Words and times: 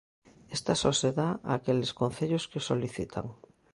Esta 0.57 0.73
só 0.81 0.91
se 1.01 1.09
dá 1.19 1.29
a 1.49 1.51
aqueles 1.57 1.91
concellos 2.01 2.43
que 2.49 2.59
o 2.61 2.65
solicitan. 2.69 3.25